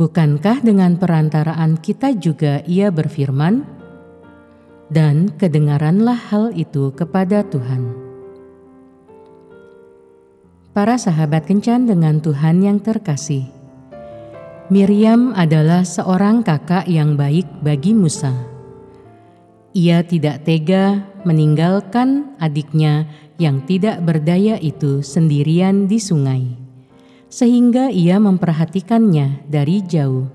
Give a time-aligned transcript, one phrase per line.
[0.00, 3.68] Bukankah dengan perantaraan kita juga Ia berfirman?"
[4.88, 8.09] Dan kedengaranlah hal itu kepada Tuhan
[10.80, 13.44] para sahabat kencan dengan Tuhan yang terkasih.
[14.72, 18.32] Miriam adalah seorang kakak yang baik bagi Musa.
[19.76, 23.04] Ia tidak tega meninggalkan adiknya
[23.36, 26.48] yang tidak berdaya itu sendirian di sungai,
[27.28, 30.32] sehingga ia memperhatikannya dari jauh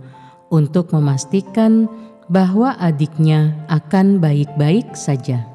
[0.53, 1.89] untuk memastikan
[2.29, 5.54] bahwa adiknya akan baik-baik saja.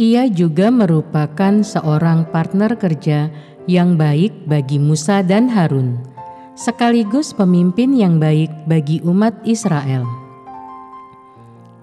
[0.00, 3.28] Ia juga merupakan seorang partner kerja
[3.68, 6.00] yang baik bagi Musa dan Harun,
[6.56, 10.08] sekaligus pemimpin yang baik bagi umat Israel.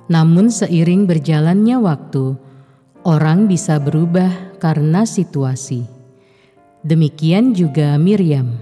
[0.09, 2.33] Namun, seiring berjalannya waktu,
[3.05, 5.85] orang bisa berubah karena situasi.
[6.81, 8.57] Demikian juga Miriam.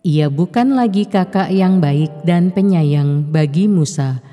[0.00, 4.24] Ia bukan lagi kakak yang baik dan penyayang bagi Musa,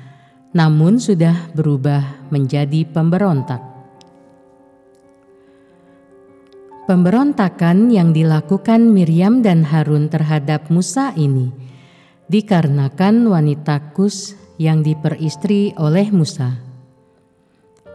[0.56, 3.73] namun sudah berubah menjadi pemberontak.
[6.84, 11.48] Pemberontakan yang dilakukan Miriam dan Harun terhadap Musa ini
[12.28, 16.60] dikarenakan wanita Kus yang diperistri oleh Musa.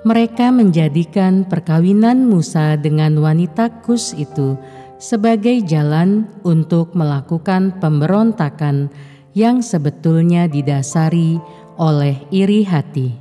[0.02, 4.58] Mereka menjadikan perkawinan Musa dengan wanita Kus itu
[4.98, 8.90] sebagai jalan untuk melakukan pemberontakan
[9.38, 11.38] yang sebetulnya didasari
[11.78, 13.14] oleh iri hati.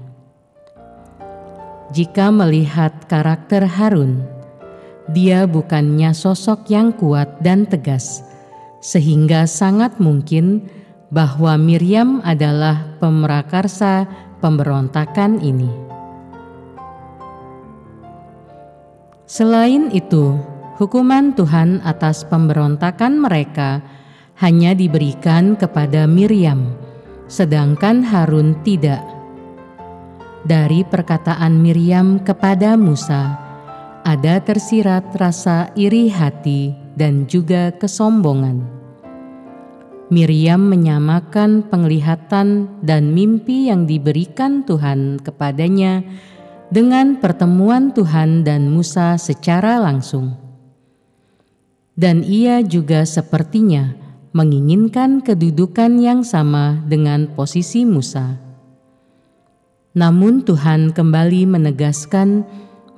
[1.93, 4.38] Jika melihat karakter Harun,
[5.09, 8.21] dia bukannya sosok yang kuat dan tegas,
[8.85, 10.69] sehingga sangat mungkin
[11.09, 14.05] bahwa Miriam adalah pemerakarsa
[14.45, 15.73] pemberontakan ini.
[19.29, 20.37] Selain itu,
[20.77, 23.81] hukuman Tuhan atas pemberontakan mereka
[24.41, 26.77] hanya diberikan kepada Miriam,
[27.29, 29.05] sedangkan Harun tidak.
[30.49, 33.48] Dari perkataan Miriam kepada Musa,
[34.09, 38.65] ada tersirat rasa iri hati dan juga kesombongan.
[40.09, 46.01] Miriam menyamakan penglihatan dan mimpi yang diberikan Tuhan kepadanya
[46.73, 50.33] dengan pertemuan Tuhan dan Musa secara langsung.
[51.93, 53.93] Dan ia juga sepertinya
[54.33, 58.41] menginginkan kedudukan yang sama dengan posisi Musa.
[59.93, 62.49] Namun Tuhan kembali menegaskan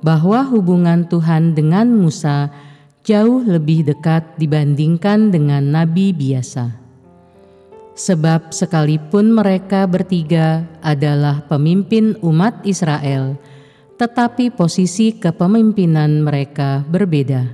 [0.01, 2.49] bahwa hubungan Tuhan dengan Musa
[3.01, 6.81] jauh lebih dekat dibandingkan dengan nabi biasa.
[7.97, 13.37] Sebab sekalipun mereka bertiga adalah pemimpin umat Israel,
[14.01, 17.45] tetapi posisi kepemimpinan mereka berbeda.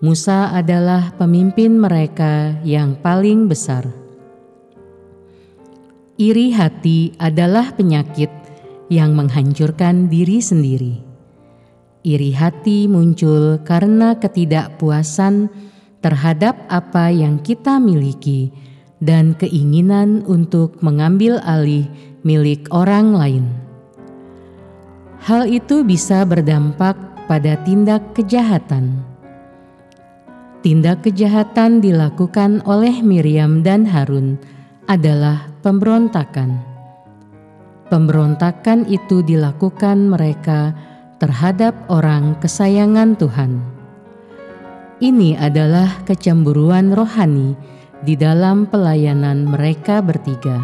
[0.00, 3.84] Musa adalah pemimpin mereka yang paling besar.
[6.16, 8.32] Iri hati adalah penyakit
[8.88, 11.03] yang menghancurkan diri sendiri.
[12.04, 15.48] Iri hati muncul karena ketidakpuasan
[16.04, 18.52] terhadap apa yang kita miliki
[19.00, 21.88] dan keinginan untuk mengambil alih
[22.20, 23.44] milik orang lain.
[25.24, 26.92] Hal itu bisa berdampak
[27.24, 29.00] pada tindak kejahatan.
[30.60, 34.36] Tindak kejahatan dilakukan oleh Miriam dan Harun
[34.92, 36.60] adalah pemberontakan.
[37.88, 40.76] Pemberontakan itu dilakukan mereka
[41.24, 43.56] terhadap orang kesayangan Tuhan.
[45.00, 47.56] Ini adalah kecemburuan rohani
[48.04, 50.60] di dalam pelayanan mereka bertiga.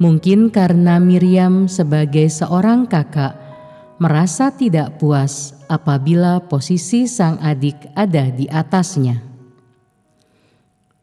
[0.00, 3.36] Mungkin karena Miriam sebagai seorang kakak
[4.00, 9.20] merasa tidak puas apabila posisi sang adik ada di atasnya.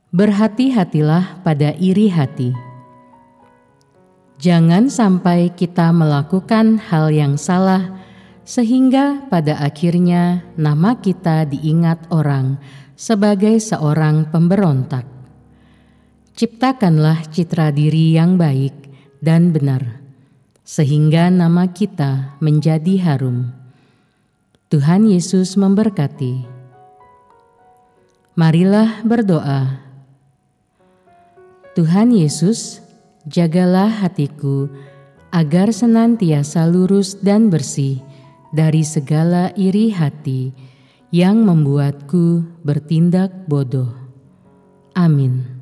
[0.10, 2.50] Berhati-hatilah pada iri hati
[4.36, 8.04] Jangan sampai kita melakukan hal yang salah,
[8.44, 12.60] sehingga pada akhirnya nama kita diingat orang
[12.94, 15.08] sebagai seorang pemberontak.
[16.36, 18.76] Ciptakanlah citra diri yang baik
[19.24, 20.04] dan benar,
[20.68, 23.56] sehingga nama kita menjadi harum.
[24.68, 26.44] Tuhan Yesus memberkati.
[28.36, 29.80] Marilah berdoa.
[31.72, 32.85] Tuhan Yesus,
[33.26, 34.70] jagalah hatiku
[35.34, 38.00] agar senantiasa lurus dan bersih
[38.56, 40.56] dari segala iri hati
[41.12, 43.92] yang membuatku bertindak bodoh.
[44.96, 45.55] Amin.